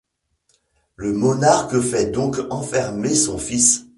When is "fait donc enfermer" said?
1.79-3.13